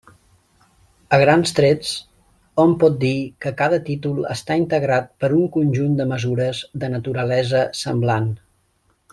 [1.17, 1.91] A grans trets,
[2.63, 3.13] hom pot dir
[3.45, 8.31] que cada títol està integrat per un conjunt de mesures de naturalesa semblant.